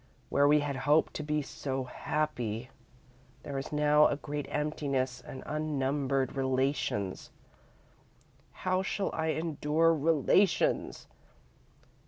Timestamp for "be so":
1.23-1.83